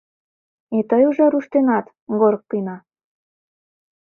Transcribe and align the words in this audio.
И 0.77 0.79
тый 0.89 1.03
уже 1.09 1.25
руштынат, 1.33 1.85
Горкина? 2.19 2.75